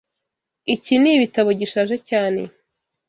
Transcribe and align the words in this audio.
Iki 0.73 0.93
ni 1.01 1.09
ibitabo 1.15 1.49
gishaje 1.59 1.95
cyane. 2.09 2.41